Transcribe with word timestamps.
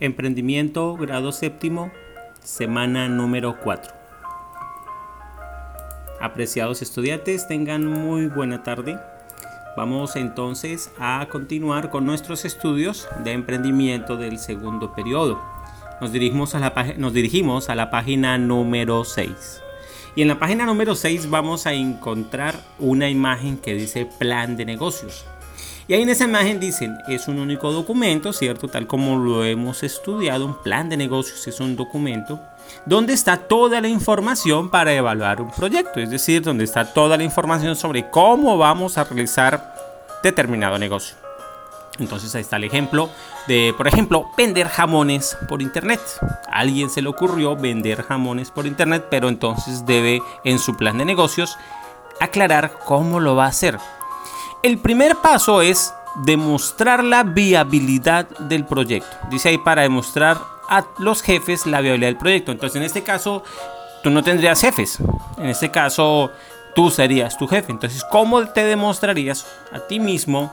Emprendimiento, 0.00 0.96
grado 0.96 1.30
séptimo, 1.30 1.92
semana 2.42 3.08
número 3.08 3.60
4. 3.62 3.92
Apreciados 6.20 6.82
estudiantes, 6.82 7.46
tengan 7.46 7.86
muy 7.86 8.26
buena 8.26 8.64
tarde. 8.64 8.98
Vamos 9.76 10.16
entonces 10.16 10.90
a 10.98 11.28
continuar 11.30 11.90
con 11.90 12.06
nuestros 12.06 12.44
estudios 12.44 13.06
de 13.22 13.32
emprendimiento 13.32 14.16
del 14.16 14.40
segundo 14.40 14.92
periodo. 14.94 15.40
Nos 16.00 16.10
dirigimos 16.10 16.56
a 16.56 16.58
la, 16.58 16.94
nos 16.98 17.12
dirigimos 17.12 17.70
a 17.70 17.76
la 17.76 17.90
página 17.90 18.36
número 18.36 19.04
6. 19.04 19.62
Y 20.16 20.22
en 20.22 20.28
la 20.28 20.40
página 20.40 20.66
número 20.66 20.96
6 20.96 21.30
vamos 21.30 21.66
a 21.66 21.72
encontrar 21.72 22.56
una 22.80 23.08
imagen 23.08 23.58
que 23.58 23.74
dice 23.74 24.08
plan 24.18 24.56
de 24.56 24.64
negocios. 24.64 25.24
Y 25.86 25.94
ahí 25.94 26.02
en 26.02 26.08
esa 26.08 26.24
imagen 26.24 26.60
dicen, 26.60 26.98
es 27.08 27.28
un 27.28 27.38
único 27.38 27.70
documento, 27.70 28.32
¿cierto? 28.32 28.68
Tal 28.68 28.86
como 28.86 29.18
lo 29.18 29.44
hemos 29.44 29.82
estudiado, 29.82 30.46
un 30.46 30.62
plan 30.62 30.88
de 30.88 30.96
negocios 30.96 31.46
es 31.46 31.60
un 31.60 31.76
documento 31.76 32.40
donde 32.86 33.12
está 33.12 33.36
toda 33.36 33.80
la 33.82 33.88
información 33.88 34.70
para 34.70 34.94
evaluar 34.94 35.42
un 35.42 35.50
proyecto, 35.50 36.00
es 36.00 36.08
decir, 36.08 36.42
donde 36.42 36.64
está 36.64 36.92
toda 36.92 37.18
la 37.18 37.24
información 37.24 37.76
sobre 37.76 38.08
cómo 38.10 38.56
vamos 38.56 38.96
a 38.96 39.04
realizar 39.04 39.74
determinado 40.22 40.78
negocio. 40.78 41.16
Entonces 41.98 42.34
ahí 42.34 42.40
está 42.40 42.56
el 42.56 42.64
ejemplo 42.64 43.08
de, 43.46 43.72
por 43.76 43.86
ejemplo, 43.86 44.30
vender 44.36 44.68
jamones 44.68 45.36
por 45.48 45.62
internet. 45.62 46.00
A 46.50 46.60
alguien 46.60 46.90
se 46.90 47.02
le 47.02 47.08
ocurrió 47.08 47.56
vender 47.56 48.02
jamones 48.02 48.50
por 48.50 48.66
internet, 48.66 49.06
pero 49.10 49.28
entonces 49.28 49.86
debe 49.86 50.20
en 50.44 50.58
su 50.58 50.76
plan 50.76 50.98
de 50.98 51.04
negocios 51.04 51.56
aclarar 52.20 52.72
cómo 52.84 53.20
lo 53.20 53.36
va 53.36 53.44
a 53.44 53.48
hacer. 53.48 53.78
El 54.64 54.78
primer 54.78 55.16
paso 55.16 55.60
es 55.60 55.92
demostrar 56.24 57.04
la 57.04 57.22
viabilidad 57.22 58.26
del 58.38 58.64
proyecto. 58.64 59.14
Dice 59.30 59.50
ahí 59.50 59.58
para 59.58 59.82
demostrar 59.82 60.38
a 60.70 60.86
los 60.96 61.20
jefes 61.20 61.66
la 61.66 61.82
viabilidad 61.82 62.08
del 62.08 62.16
proyecto. 62.16 62.50
Entonces 62.50 62.76
en 62.76 62.84
este 62.84 63.02
caso 63.02 63.44
tú 64.02 64.08
no 64.08 64.22
tendrías 64.22 64.62
jefes. 64.62 65.00
En 65.36 65.50
este 65.50 65.70
caso 65.70 66.30
tú 66.74 66.90
serías 66.90 67.36
tu 67.36 67.46
jefe. 67.46 67.72
Entonces 67.72 68.06
¿cómo 68.10 68.42
te 68.46 68.64
demostrarías 68.64 69.46
a 69.70 69.80
ti 69.80 70.00
mismo 70.00 70.50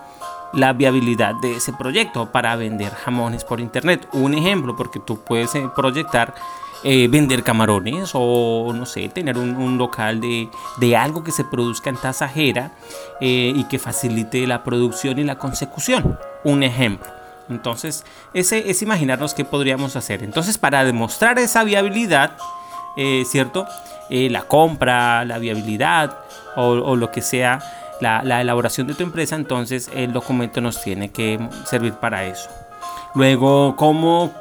la 0.51 0.73
viabilidad 0.73 1.35
de 1.35 1.55
ese 1.55 1.71
proyecto 1.71 2.33
para 2.33 2.57
vender 2.57 2.93
jamones 2.93 3.45
por 3.45 3.61
internet? 3.61 4.09
Un 4.11 4.33
ejemplo, 4.33 4.75
porque 4.75 4.99
tú 4.99 5.21
puedes 5.21 5.55
eh, 5.55 5.69
proyectar 5.73 6.35
eh, 6.83 7.07
vender 7.07 7.43
camarones 7.43 8.11
o 8.13 8.73
no 8.73 8.87
sé, 8.87 9.07
tener 9.09 9.37
un, 9.37 9.77
local 9.77 10.19
de, 10.19 10.49
de, 10.77 10.97
algo 10.97 11.23
que 11.23 11.31
se 11.31 11.43
produzca 11.43 11.91
en 11.91 11.95
tasajera 11.95 12.71
eh, 13.19 13.53
y 13.55 13.65
que 13.65 13.77
facilite 13.77 14.47
la 14.47 14.63
producción 14.63 15.19
y 15.19 15.23
la 15.23 15.37
consecución. 15.37 16.17
Un 16.43 16.63
ejemplo. 16.63 17.07
Entonces, 17.49 18.03
ese 18.33 18.71
es 18.71 18.81
imaginarnos 18.81 19.35
qué 19.35 19.45
podríamos 19.45 19.95
hacer. 19.95 20.23
Entonces, 20.23 20.57
para 20.57 20.83
demostrar 20.83 21.37
esa 21.37 21.63
viabilidad, 21.63 22.37
eh, 22.97 23.23
¿cierto? 23.27 23.67
la 24.09 24.41
compra, 24.41 25.23
la 25.23 25.37
viabilidad 25.37 26.17
o, 26.57 26.97
lo 26.97 27.11
que 27.11 27.21
sea, 27.21 27.61
la, 28.01 28.23
la 28.23 28.41
elaboración 28.41 28.87
de 28.87 28.93
tu 28.93 29.03
empresa, 29.03 29.37
entonces 29.37 29.89
el 29.93 30.11
documento 30.11 30.59
nos 30.59 30.81
tiene 30.81 31.11
que 31.11 31.39
servir 31.63 31.93
para 31.93 32.25
eso. 32.25 32.49
Luego, 33.13 33.75
cómo, 33.75 34.33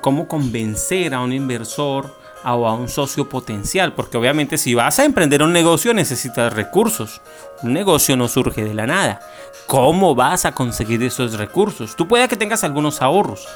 cómo 0.00 0.28
convencer 0.28 1.14
a 1.14 1.20
un 1.20 1.32
inversor 1.32 2.16
o 2.44 2.66
a 2.66 2.74
un 2.74 2.88
socio 2.88 3.28
potencial, 3.28 3.92
porque 3.92 4.16
obviamente 4.16 4.56
si 4.56 4.74
vas 4.74 4.98
a 4.98 5.04
emprender 5.04 5.42
un 5.42 5.52
negocio 5.52 5.92
necesitas 5.92 6.52
recursos. 6.52 7.20
Un 7.62 7.72
negocio 7.72 8.16
no 8.16 8.28
surge 8.28 8.64
de 8.64 8.74
la 8.74 8.86
nada. 8.86 9.20
¿Cómo 9.66 10.14
vas 10.14 10.44
a 10.44 10.52
conseguir 10.52 11.02
esos 11.02 11.36
recursos? 11.36 11.96
Tú 11.96 12.06
puede 12.08 12.28
que 12.28 12.36
tengas 12.36 12.64
algunos 12.64 13.02
ahorros, 13.02 13.46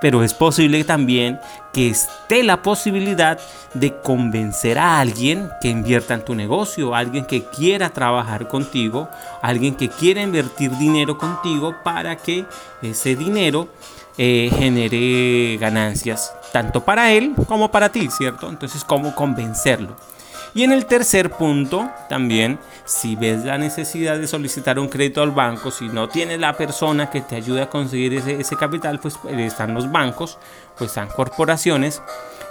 pero 0.00 0.24
es 0.24 0.34
posible 0.34 0.82
también 0.82 1.38
que 1.72 1.90
esté 1.90 2.42
la 2.42 2.62
posibilidad 2.62 3.38
de 3.74 3.94
convencer 4.00 4.78
a 4.78 4.98
alguien 4.98 5.48
que 5.60 5.68
invierta 5.68 6.14
en 6.14 6.24
tu 6.24 6.34
negocio, 6.34 6.94
alguien 6.94 7.24
que 7.24 7.44
quiera 7.44 7.90
trabajar 7.90 8.48
contigo, 8.48 9.08
alguien 9.42 9.76
que 9.76 9.88
quiera 9.88 10.22
invertir 10.22 10.76
dinero 10.78 11.18
contigo 11.18 11.76
para 11.84 12.16
que 12.16 12.46
ese 12.82 13.14
dinero 13.14 13.68
eh, 14.18 14.50
genere 14.56 15.56
ganancias, 15.58 16.34
tanto 16.52 16.84
para 16.84 17.12
él 17.12 17.34
como 17.46 17.70
para 17.70 17.90
ti, 17.90 18.08
¿cierto? 18.10 18.48
Entonces, 18.48 18.84
¿cómo 18.84 19.14
convencerlo? 19.14 19.96
Y 20.52 20.64
en 20.64 20.72
el 20.72 20.86
tercer 20.86 21.30
punto, 21.30 21.88
también, 22.08 22.58
si 22.84 23.14
ves 23.14 23.44
la 23.44 23.56
necesidad 23.56 24.18
de 24.18 24.26
solicitar 24.26 24.80
un 24.80 24.88
crédito 24.88 25.22
al 25.22 25.30
banco, 25.30 25.70
si 25.70 25.88
no 25.88 26.08
tienes 26.08 26.40
la 26.40 26.56
persona 26.56 27.08
que 27.08 27.20
te 27.20 27.36
ayude 27.36 27.62
a 27.62 27.70
conseguir 27.70 28.14
ese, 28.14 28.40
ese 28.40 28.56
capital, 28.56 28.98
pues 28.98 29.14
eh, 29.28 29.46
están 29.46 29.74
los 29.74 29.90
bancos, 29.92 30.38
pues 30.76 30.90
están 30.90 31.08
corporaciones 31.08 32.02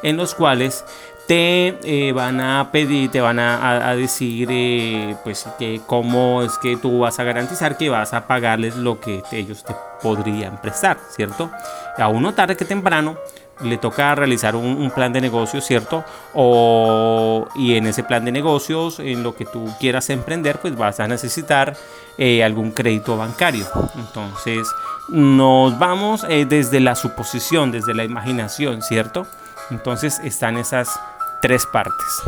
en 0.04 0.18
los 0.18 0.36
cuales 0.36 0.84
te 1.30 1.78
eh, 1.84 2.12
van 2.12 2.42
a 2.42 2.72
pedir, 2.72 3.12
te 3.12 3.22
van 3.22 3.38
a, 3.38 3.94
decir, 3.94 4.48
eh, 4.52 5.16
pues, 5.24 5.46
que 5.60 5.80
cómo 5.86 6.42
es 6.42 6.58
que 6.58 6.76
tú 6.76 7.02
vas 7.02 7.20
a 7.20 7.24
garantizar 7.24 7.78
que 7.78 7.88
vas 7.88 8.16
a 8.16 8.26
pagarles 8.26 8.76
lo 8.76 9.00
que 9.00 9.22
ellos 9.32 9.64
te 9.64 9.76
podrían 10.02 10.60
prestar, 10.60 10.98
¿cierto? 11.16 11.52
A 12.00 12.08
uno 12.08 12.34
tarde 12.34 12.58
que 12.58 12.66
temprano 12.66 13.16
le 13.62 13.78
toca 13.78 14.16
realizar 14.16 14.56
un, 14.56 14.90
plan 14.90 15.14
de 15.14 15.22
negocios, 15.22 15.66
¿cierto? 15.66 16.04
O, 16.34 17.48
y 17.54 17.76
en 17.76 17.86
ese 17.86 18.02
plan 18.02 18.26
de 18.26 18.32
negocios, 18.32 19.00
en 19.00 19.22
lo 19.22 19.36
que 19.36 19.46
tú 19.46 19.70
quieras 19.80 20.10
emprender, 20.10 20.58
pues 20.58 20.76
vas 20.76 21.00
a 21.00 21.08
necesitar 21.08 21.78
eh, 22.18 22.44
algún 22.44 22.72
crédito 22.72 23.18
bancario. 23.18 23.68
Entonces, 24.00 24.68
nos 25.10 25.78
vamos 25.78 26.26
desde 26.28 26.80
la 26.80 26.96
suposición, 26.96 27.72
desde 27.72 27.94
la 27.94 28.04
imaginación, 28.04 28.82
¿cierto? 28.82 29.28
Entonces 29.72 30.20
están 30.24 30.58
esas 30.58 31.00
tres 31.42 31.66
partes. 31.66 32.22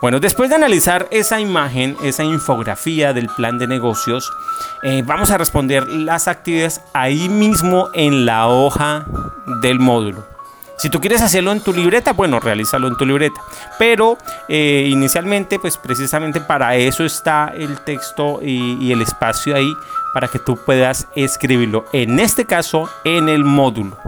Bueno, 0.00 0.20
después 0.20 0.48
de 0.48 0.56
analizar 0.56 1.08
esa 1.10 1.40
imagen, 1.40 1.96
esa 2.04 2.22
infografía 2.22 3.12
del 3.12 3.26
plan 3.26 3.58
de 3.58 3.66
negocios, 3.66 4.32
eh, 4.84 5.02
vamos 5.04 5.32
a 5.32 5.38
responder 5.38 5.88
las 5.88 6.28
actividades 6.28 6.80
ahí 6.92 7.28
mismo 7.28 7.88
en 7.94 8.24
la 8.24 8.46
hoja 8.46 9.06
del 9.60 9.80
módulo. 9.80 10.24
Si 10.76 10.88
tú 10.88 11.00
quieres 11.00 11.20
hacerlo 11.20 11.50
en 11.50 11.60
tu 11.60 11.72
libreta, 11.72 12.12
bueno, 12.12 12.38
realízalo 12.38 12.86
en 12.86 12.96
tu 12.96 13.04
libreta. 13.04 13.40
Pero 13.80 14.16
eh, 14.48 14.86
inicialmente, 14.88 15.58
pues 15.58 15.76
precisamente 15.76 16.40
para 16.40 16.76
eso 16.76 17.04
está 17.04 17.52
el 17.56 17.80
texto 17.80 18.38
y 18.40 18.92
el 18.92 19.02
espacio 19.02 19.56
ahí 19.56 19.74
para 20.14 20.28
que 20.28 20.38
tú 20.38 20.56
puedas 20.64 21.08
escribirlo. 21.16 21.86
En 21.92 22.20
este 22.20 22.44
caso, 22.44 22.88
en 23.04 23.28
el 23.28 23.44
módulo. 23.44 23.98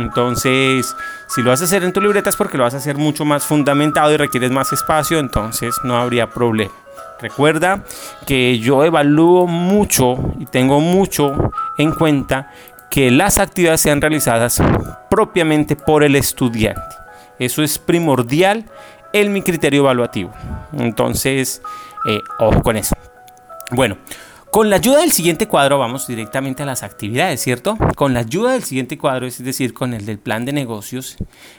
Entonces, 0.00 0.96
si 1.28 1.42
lo 1.42 1.50
vas 1.50 1.60
a 1.60 1.64
hacer 1.64 1.84
en 1.84 1.92
tu 1.92 2.00
libreta 2.00 2.30
es 2.30 2.36
porque 2.36 2.56
lo 2.56 2.64
vas 2.64 2.74
a 2.74 2.78
hacer 2.78 2.96
mucho 2.96 3.24
más 3.24 3.44
fundamentado 3.44 4.12
y 4.12 4.16
requieres 4.16 4.50
más 4.50 4.72
espacio, 4.72 5.18
entonces 5.18 5.76
no 5.84 5.96
habría 5.96 6.30
problema. 6.30 6.72
Recuerda 7.20 7.84
que 8.26 8.58
yo 8.58 8.84
evalúo 8.84 9.46
mucho 9.46 10.16
y 10.38 10.46
tengo 10.46 10.80
mucho 10.80 11.52
en 11.76 11.92
cuenta 11.92 12.50
que 12.90 13.10
las 13.10 13.38
actividades 13.38 13.82
sean 13.82 14.00
realizadas 14.00 14.60
propiamente 15.10 15.76
por 15.76 16.02
el 16.02 16.16
estudiante. 16.16 16.80
Eso 17.38 17.62
es 17.62 17.78
primordial 17.78 18.64
en 19.12 19.32
mi 19.32 19.42
criterio 19.42 19.82
evaluativo. 19.82 20.32
Entonces, 20.72 21.62
eh, 22.06 22.20
ojo 22.38 22.62
con 22.62 22.76
eso. 22.76 22.96
Bueno, 23.70 23.98
con 24.50 24.68
la 24.68 24.76
ayuda 24.76 25.00
del 25.00 25.12
siguiente 25.12 25.46
cuadro 25.46 25.78
vamos 25.78 26.06
directamente 26.06 26.62
a 26.62 26.66
las 26.66 26.82
actividades, 26.82 27.40
¿cierto? 27.40 27.76
Con 27.94 28.14
la 28.14 28.20
ayuda 28.20 28.52
del 28.52 28.64
siguiente 28.64 28.98
cuadro, 28.98 29.26
es 29.26 29.42
decir, 29.42 29.72
con 29.72 29.94
el 29.94 30.06
del 30.06 30.18
plan 30.18 30.44
de 30.44 30.52
negocios, 30.52 31.16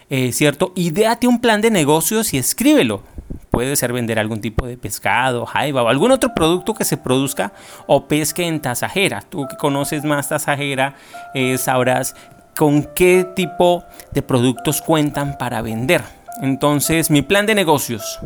eh, 0.09 0.31
¿cierto? 0.33 0.73
Ideate 0.75 1.27
un 1.27 1.39
plan 1.39 1.61
de 1.61 1.71
negocios 1.71 2.33
y 2.33 2.37
escríbelo. 2.37 3.03
Puede 3.49 3.75
ser 3.75 3.93
vender 3.93 4.19
algún 4.19 4.41
tipo 4.41 4.65
de 4.65 4.77
pescado, 4.77 5.45
jaiba 5.45 5.83
o 5.83 5.87
algún 5.87 6.11
otro 6.11 6.33
producto 6.33 6.73
que 6.73 6.85
se 6.85 6.97
produzca 6.97 7.53
o 7.87 8.07
pesque 8.07 8.45
en 8.45 8.61
tasajera. 8.61 9.21
Tú 9.21 9.47
que 9.47 9.55
conoces 9.57 10.03
más 10.03 10.29
tasajera, 10.29 10.95
eh, 11.33 11.57
sabrás 11.57 12.15
con 12.55 12.83
qué 12.83 13.25
tipo 13.35 13.83
de 14.11 14.21
productos 14.21 14.81
cuentan 14.81 15.37
para 15.37 15.61
vender. 15.61 16.01
Entonces, 16.41 17.09
mi 17.09 17.21
plan 17.21 17.45
de 17.45 17.55
negocios. 17.55 18.19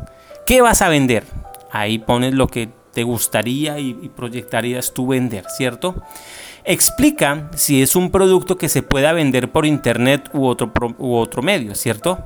¿Qué 0.46 0.62
vas 0.62 0.82
a 0.82 0.90
vender? 0.90 1.26
Ahí 1.72 1.98
pones 1.98 2.34
lo 2.34 2.48
que 2.48 2.70
te 2.96 3.04
gustaría 3.04 3.78
y, 3.78 3.94
proyectarías 4.16 4.94
tú 4.94 5.08
vender, 5.08 5.44
¿cierto? 5.50 6.02
Explica 6.64 7.52
si 7.54 7.82
es 7.82 7.96
un 7.96 8.10
producto 8.10 8.58
que 8.58 8.70
se 8.70 8.82
pueda 8.82 9.12
vender 9.12 9.52
por 9.52 9.66
internet 9.66 10.30
u 10.34 10.46
otro, 10.48 10.72
u 10.98 11.16
otro 11.16 11.44
medio, 11.44 11.76
¿cierto? 11.76 12.24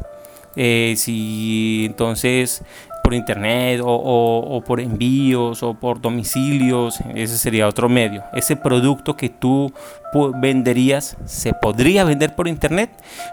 Eh, 0.55 0.93
si 0.95 1.85
entonces 1.87 2.61
por 3.09 3.15
internet 3.15 3.81
o, 3.83 4.63
por 4.67 4.79
envíos 4.79 5.63
o 5.63 5.73
por 5.73 5.99
domicilios, 5.99 6.99
ese 7.15 7.39
sería 7.39 7.67
otro 7.67 7.89
medio. 7.89 8.23
Ese 8.33 8.55
producto 8.55 9.17
que 9.17 9.29
tú 9.29 9.73
venderías 10.35 11.17
se 11.25 11.53
podría 11.53 12.03
vender 12.03 12.35
por 12.35 12.47
internet. 12.47 12.91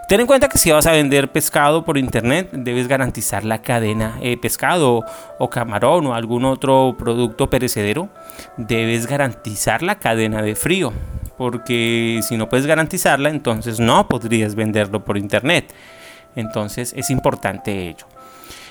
Ten 0.09 0.21
en 0.21 0.25
cuenta 0.25 0.49
que 0.49 0.57
si 0.57 0.71
vas 0.71 0.87
a 0.87 0.93
vender 0.93 1.31
pescado 1.31 1.85
por 1.85 1.99
internet, 1.99 2.49
debes 2.53 2.87
garantizar 2.87 3.45
la 3.45 3.61
cadena 3.61 4.17
eh, 4.23 4.35
pescado 4.37 5.05
o 5.37 5.47
camarón 5.51 6.07
o 6.07 6.15
algún 6.15 6.45
otro 6.45 6.95
producto 6.97 7.47
perecedero. 7.47 8.09
Debes 8.57 9.05
garantizar 9.05 9.83
la 9.83 9.99
cadena 9.99 10.41
de 10.41 10.55
frío 10.55 10.91
porque 11.37 12.21
si 12.27 12.35
no 12.35 12.49
puedes 12.49 12.65
garantizarla, 12.65 13.29
entonces 13.29 13.79
no 13.79 14.07
podrías 14.07 14.55
venderlo 14.55 15.05
por 15.05 15.19
internet. 15.19 15.71
Entonces 16.35 16.95
es 16.97 17.11
importante 17.11 17.89
ello. 17.89 18.07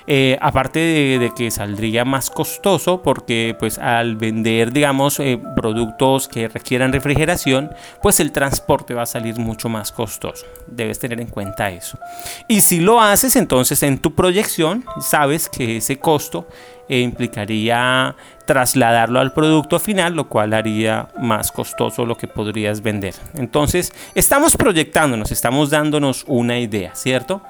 Eh, 0.09 0.39
aparte 0.41 0.79
de, 0.79 1.33
que 1.37 1.51
saldría 1.51 2.05
más 2.05 2.31
costoso 2.31 3.03
porque 3.03 3.57
pues 3.59 3.77
al 3.79 4.15
vender 4.15 4.73
digamos 4.73 5.19
eh, 5.19 5.41
productos 5.57 6.29
que 6.29 6.47
requieran 6.47 6.93
refrigeración 6.93 7.73
pues 8.03 8.21
el 8.21 8.31
transporte 8.31 8.95
va 8.95 9.03
a 9.03 9.07
salir 9.07 9.37
mucho 9.41 9.69
más 9.69 9.91
costoso 9.91 10.47
debes 10.69 11.01
tener 11.01 11.21
en 11.21 11.27
cuenta 11.27 11.71
eso 11.71 11.99
y 12.47 12.61
si 12.61 12.79
lo 12.79 13.01
haces 13.01 13.35
entonces 13.35 13.83
en 13.83 13.99
tu 13.99 14.15
proyección 14.15 14.85
sabes 15.01 15.49
que 15.49 15.79
ese 15.79 15.99
costo 15.99 16.47
eh, 16.89 17.01
implicaría 17.01 18.15
trasladarlo 18.45 19.19
al 19.19 19.33
producto 19.33 19.81
final, 19.81 20.15
lo 20.15 20.29
cual 20.29 20.53
haría 20.53 21.09
más 21.19 21.51
costoso 21.51 22.07
lo 22.07 22.17
que 22.17 22.29
podrías 22.29 22.81
vender. 22.81 23.15
Entonces, 23.35 23.93
estamos 24.15 24.57
proyectándonos, 24.57 25.33
estamos 25.33 25.71
dándonos 25.71 26.23
una 26.29 26.61
idea, 26.61 26.95
¿cierto? 26.95 27.43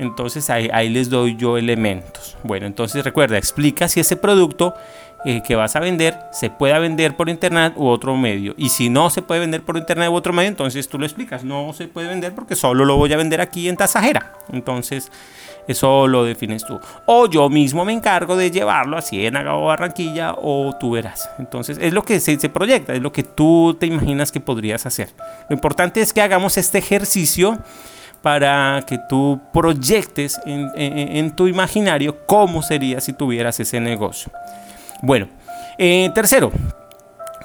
Entonces 0.00 0.48
ahí, 0.48 0.88
les 0.88 1.10
doy 1.10 1.36
yo 1.36 1.58
elementos. 1.58 2.38
Bueno, 2.42 2.66
entonces 2.66 3.04
recuerda, 3.04 3.36
explica 3.36 3.86
si 3.86 4.00
ese 4.00 4.16
producto 4.16 4.74
eh, 5.26 5.42
que 5.46 5.54
vas 5.54 5.76
a 5.76 5.80
vender 5.80 6.18
se 6.32 6.48
puede 6.48 6.78
vender 6.78 7.14
por 7.16 7.28
internet 7.28 7.74
u 7.76 7.86
otro 7.86 8.16
medio. 8.16 8.54
Y 8.56 8.70
si 8.70 8.88
no 8.88 9.10
se 9.10 9.20
puede 9.20 9.40
vender 9.40 9.60
por 9.60 9.76
internet 9.76 10.08
u 10.08 10.14
otro 10.14 10.32
medio, 10.32 10.48
entonces 10.48 10.88
tú 10.88 10.98
lo 10.98 11.04
explicas. 11.04 11.44
No 11.44 11.74
se 11.74 11.86
puede 11.86 12.08
vender 12.08 12.34
porque 12.34 12.56
solo 12.56 12.86
lo 12.86 12.96
voy 12.96 13.12
a 13.12 13.18
vender 13.18 13.42
aquí 13.42 13.68
en 13.68 13.76
Tasajera. 13.76 14.32
Entonces 14.50 15.12
eso 15.68 16.08
lo 16.08 16.24
defines 16.24 16.64
tú. 16.64 16.80
O 17.04 17.28
yo 17.28 17.50
mismo 17.50 17.84
me 17.84 17.92
encargo 17.92 18.36
de 18.36 18.50
llevarlo 18.50 18.96
a 18.96 19.02
Ciénaga 19.02 19.54
o 19.54 19.66
Barranquilla 19.66 20.34
o 20.34 20.74
tú 20.80 20.92
verás. 20.92 21.28
Entonces 21.38 21.76
es 21.78 21.92
lo 21.92 22.04
que 22.04 22.20
se, 22.20 22.40
se 22.40 22.48
proyecta, 22.48 22.94
es 22.94 23.02
lo 23.02 23.12
que 23.12 23.22
tú 23.22 23.76
te 23.78 23.84
imaginas 23.84 24.32
que 24.32 24.40
podrías 24.40 24.86
hacer. 24.86 25.10
Lo 25.50 25.54
importante 25.54 26.00
es 26.00 26.14
que 26.14 26.22
hagamos 26.22 26.56
este 26.56 26.78
ejercicio 26.78 27.58
para 28.22 28.84
que 28.86 28.98
tú 29.08 29.40
proyectes 29.52 30.40
en, 30.44 31.30
tu 31.34 31.46
imaginario 31.46 32.26
cómo 32.26 32.62
sería 32.62 33.00
si 33.00 33.12
tuvieras 33.12 33.58
ese 33.60 33.80
negocio. 33.80 34.30
Bueno, 35.02 35.28
eh, 35.78 36.10
tercero, 36.14 36.52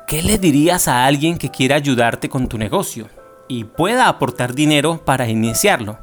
¿qué 0.08 0.22
le 0.22 0.38
dirías 0.38 0.88
a 0.88 1.06
alguien 1.06 1.38
que 1.38 1.50
quiera 1.50 1.76
ayudarte 1.76 2.30
con 2.30 2.48
tu 2.48 2.58
negocio 2.58 3.08
y 3.48 3.64
pueda 3.64 4.10
aportar 4.10 4.54
dinero 4.54 5.02
para 5.04 5.30
iniciarlo? 5.30 5.98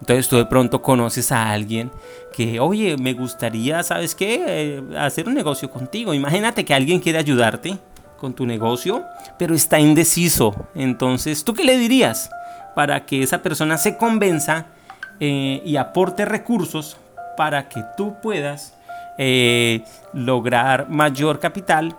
Entonces 0.00 0.28
tú 0.28 0.36
de 0.36 0.46
pronto 0.46 0.80
conoces 0.80 1.32
a 1.32 1.50
alguien 1.50 1.90
que, 2.32 2.60
oye, 2.60 2.96
me 2.96 3.14
gustaría, 3.14 3.82
¿sabes 3.82 4.14
qué? 4.14 4.44
Eh, 4.46 4.82
hacer 4.96 5.28
un 5.28 5.34
negocio 5.34 5.70
contigo. 5.70 6.14
Imagínate 6.14 6.64
que 6.64 6.74
alguien 6.74 7.00
quiere 7.00 7.18
ayudarte 7.18 7.78
con 8.16 8.34
tu 8.34 8.46
negocio, 8.46 9.04
pero 9.38 9.54
está 9.54 9.78
indeciso. 9.80 10.54
Entonces, 10.74 11.44
¿tú 11.44 11.54
qué 11.54 11.64
le 11.64 11.78
dirías? 11.78 12.30
Para 12.78 13.04
que 13.06 13.24
esa 13.24 13.42
persona 13.42 13.76
se 13.76 13.96
convenza 13.96 14.66
eh, 15.18 15.60
y 15.64 15.74
aporte 15.78 16.24
recursos 16.24 16.96
para 17.36 17.68
que 17.68 17.82
tú 17.96 18.20
puedas 18.22 18.72
eh, 19.18 19.82
lograr 20.12 20.88
mayor 20.88 21.40
capital 21.40 21.96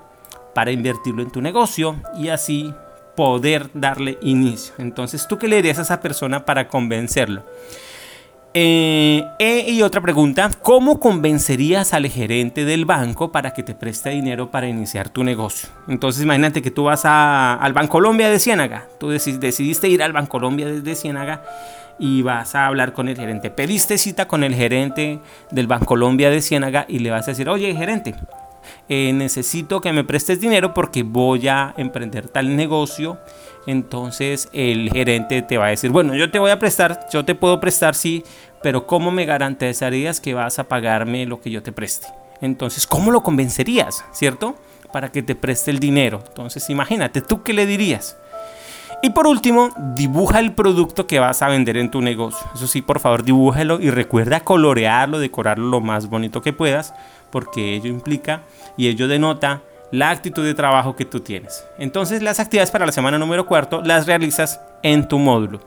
para 0.56 0.72
invertirlo 0.72 1.22
en 1.22 1.32
tu 1.32 1.42
negocio 1.42 1.98
y 2.16 2.30
así 2.30 2.74
poder 3.18 3.70
darle 3.74 4.20
inicio. 4.22 4.74
Entonces, 4.78 5.28
¿tú 5.28 5.38
qué 5.38 5.50
le 5.50 5.58
dirías 5.58 5.80
a 5.80 5.82
esa 5.82 6.00
persona 6.00 6.46
para 6.46 6.70
convencerlo? 6.70 7.44
Eh, 8.62 9.66
y 9.70 9.82
otra 9.84 10.02
pregunta, 10.02 10.52
¿cómo 10.62 11.00
convencerías 11.00 11.94
al 11.94 12.08
gerente 12.08 12.66
del 12.66 12.84
banco 12.84 13.32
para 13.32 13.54
que 13.54 13.64
te 13.64 13.74
preste 13.74 14.10
dinero 14.10 14.52
para 14.52 14.68
iniciar 14.68 15.08
tu 15.08 15.24
negocio? 15.24 15.70
Entonces 15.88 16.24
imagínate 16.24 16.62
que 16.62 16.70
tú 16.70 16.84
vas 16.84 17.06
a, 17.06 17.54
al 17.54 17.72
Bancolombia 17.72 18.30
de 18.30 18.38
Ciénaga, 18.38 18.88
tú 19.00 19.12
decidiste 19.12 19.88
ir 19.88 20.04
al 20.04 20.12
Bancolombia 20.12 20.68
de 20.68 20.96
Ciénaga 20.96 21.42
y 22.00 22.22
vas 22.22 22.54
a 22.54 22.66
hablar 22.66 22.92
con 22.92 23.08
el 23.08 23.16
gerente. 23.16 23.50
Pediste 23.50 23.98
cita 23.98 24.28
con 24.28 24.44
el 24.44 24.54
gerente 24.54 25.20
del 25.52 25.68
Bancolombia 25.68 26.30
de 26.30 26.42
Ciénaga 26.42 26.86
y 26.90 27.00
le 27.00 27.12
vas 27.12 27.30
a 27.30 27.32
decir, 27.32 27.48
oye 27.48 27.74
gerente, 27.76 28.16
eh, 28.88 29.14
necesito 29.14 29.82
que 29.82 29.94
me 29.94 30.04
prestes 30.04 30.40
dinero 30.40 30.74
porque 30.74 31.04
voy 31.04 31.48
a 31.48 31.74
emprender 31.78 32.30
tal 32.30 32.56
negocio. 32.56 33.18
Entonces 33.68 34.50
el 34.54 34.90
gerente 34.92 35.42
te 35.42 35.58
va 35.58 35.68
a 35.68 35.70
decir, 35.70 35.92
bueno, 35.92 36.16
yo 36.16 36.32
te 36.32 36.40
voy 36.40 36.52
a 36.52 36.60
prestar, 36.60 37.08
yo 37.12 37.26
te 37.26 37.36
puedo 37.36 37.60
prestar, 37.60 37.94
sí, 37.94 38.24
pero 38.64 38.88
¿cómo 38.88 39.12
me 39.12 39.26
garantizarías 39.26 40.20
que 40.20 40.34
vas 40.34 40.60
a 40.60 40.68
pagarme 40.68 41.26
lo 41.26 41.40
que 41.42 41.52
yo 41.52 41.62
te 41.62 41.72
preste? 41.72 42.08
Entonces, 42.42 42.88
¿cómo 42.88 43.12
lo 43.12 43.22
convencerías, 43.22 44.04
cierto? 44.12 44.56
Para 44.92 45.12
que 45.12 45.22
te 45.22 45.36
preste 45.36 45.72
el 45.72 45.80
dinero. 45.80 46.24
Entonces, 46.28 46.70
imagínate, 46.70 47.22
¿tú 47.22 47.44
qué 47.44 47.54
le 47.54 47.66
dirías? 47.66 48.18
Y 49.02 49.12
por 49.12 49.28
último, 49.28 49.70
dibuja 49.96 50.40
el 50.40 50.54
producto 50.54 51.08
que 51.08 51.20
vas 51.20 51.42
a 51.42 51.48
vender 51.48 51.78
en 51.78 51.90
tu 51.90 52.02
negocio. 52.02 52.46
Eso 52.54 52.68
sí, 52.68 52.82
por 52.82 53.00
favor, 53.00 53.24
dibújalo 53.24 53.80
y 53.80 53.90
recuerda 53.92 54.42
colorearlo, 54.42 55.20
decorarlo 55.20 55.70
lo 55.70 55.80
más 55.80 56.10
bonito 56.10 56.42
que 56.42 56.52
puedas, 56.52 56.94
porque 57.32 57.76
ello 57.76 57.90
implica 57.90 58.42
y 58.76 58.88
ello 58.88 59.08
denota 59.08 59.62
la 59.92 60.10
actitud 60.10 60.44
de 60.44 60.54
trabajo 60.54 60.98
que 60.98 61.06
tú 61.06 61.22
tienes. 61.22 61.66
Entonces, 61.78 62.22
las 62.22 62.42
actividades 62.42 62.72
para 62.72 62.86
la 62.86 62.92
semana 62.92 63.18
número 63.18 63.46
cuarto 63.46 63.82
las 63.82 64.06
realizas 64.06 64.60
en 64.84 65.08
tu 65.08 65.18
módulo. 65.18 65.62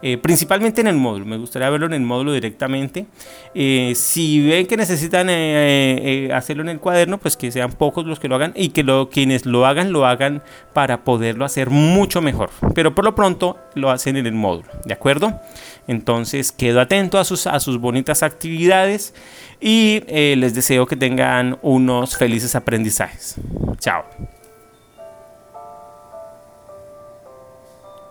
Eh, 0.00 0.16
principalmente 0.16 0.80
en 0.80 0.86
el 0.86 0.96
módulo, 0.96 1.26
me 1.26 1.36
gustaría 1.36 1.68
verlo 1.70 1.86
en 1.86 1.94
el 1.94 2.02
módulo 2.02 2.32
directamente. 2.32 3.06
Eh, 3.54 3.92
si 3.96 4.46
ven 4.46 4.66
que 4.66 4.76
necesitan 4.76 5.26
eh, 5.30 6.30
hacerlo 6.32 6.62
en 6.62 6.68
el 6.68 6.78
cuaderno, 6.78 7.18
pues 7.18 7.36
que 7.36 7.50
sean 7.50 7.72
pocos 7.72 8.06
los 8.06 8.20
que 8.20 8.28
lo 8.28 8.36
hagan 8.36 8.52
y 8.54 8.68
que 8.68 8.84
lo, 8.84 9.10
quienes 9.10 9.44
lo 9.44 9.66
hagan, 9.66 9.92
lo 9.92 10.06
hagan 10.06 10.42
para 10.72 11.02
poderlo 11.04 11.44
hacer 11.44 11.70
mucho 11.70 12.22
mejor. 12.22 12.50
Pero 12.74 12.94
por 12.94 13.04
lo 13.04 13.14
pronto 13.14 13.58
lo 13.74 13.90
hacen 13.90 14.16
en 14.16 14.26
el 14.26 14.34
módulo, 14.34 14.68
¿de 14.84 14.94
acuerdo? 14.94 15.40
Entonces 15.88 16.52
quedo 16.52 16.80
atento 16.80 17.18
a 17.18 17.24
sus, 17.24 17.46
a 17.46 17.58
sus 17.58 17.78
bonitas 17.78 18.22
actividades 18.22 19.14
y 19.60 20.00
les 20.06 20.54
deseo 20.54 20.86
que 20.86 20.96
tengan 20.96 21.58
unos 21.62 22.16
felices 22.16 22.54
aprendizajes. 22.54 23.36
Chao. 23.78 24.04